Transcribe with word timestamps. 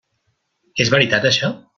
És 0.85 0.91
veritat 0.95 1.29
això? 1.31 1.51